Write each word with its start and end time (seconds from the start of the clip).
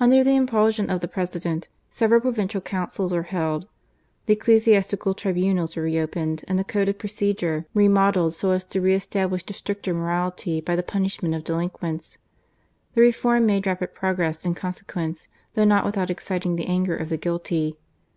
Under 0.00 0.24
the 0.24 0.34
impulsion 0.34 0.90
of 0.90 1.00
the 1.00 1.06
Pre 1.06 1.22
sident, 1.22 1.68
several 1.90 2.20
provincial 2.22 2.60
councils 2.60 3.12
were 3.12 3.22
held; 3.30 3.68
the 4.26 4.32
ecclesiastical 4.32 5.14
tribunals 5.14 5.76
were 5.76 5.84
re 5.84 5.96
opened 6.00 6.42
and 6.48 6.58
the 6.58 6.64
code 6.64 6.88
of 6.88 6.98
procedure 6.98 7.66
remodelled 7.72 8.34
so 8.34 8.50
as 8.50 8.64
to 8.64 8.80
re 8.80 8.94
establish 8.96 9.44
a 9.48 9.52
stricter 9.52 9.94
morality 9.94 10.60
by 10.60 10.74
the 10.74 10.82
punishment 10.82 11.36
of 11.36 11.44
delinquents. 11.44 12.18
The 12.94 13.00
reform 13.02 13.46
made 13.46 13.64
rapid 13.68 13.94
progress 13.94 14.44
in 14.44 14.56
consequence, 14.56 15.28
though 15.54 15.62
not 15.64 15.84
without 15.84 16.10
exciting 16.10 16.56
the 16.56 16.66
anger 16.66 16.96
of 16.96 17.08
the 17.08 17.16
guilty. 17.16 17.78